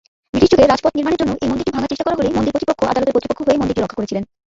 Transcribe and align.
British 0.31 0.49
যুগে 0.53 0.65
রাজপথ 0.71 0.93
নির্মাণের 0.95 1.21
জন্য 1.21 1.33
এই 1.43 1.49
মন্দিরটি 1.51 1.71
ভাঙার 1.75 1.89
চেষ্টা 1.91 2.03
করা 2.07 2.17
হলে 2.19 2.29
মন্দির 2.37 2.53
কর্তৃপক্ষ 2.53 2.81
আদালতের 2.91 3.13
কর্তৃপক্ষ 3.15 3.39
হয়ে 3.47 3.59
মন্দিরটি 3.61 3.81
রক্ষা 3.81 3.97
করেছিলেন। 3.99 4.23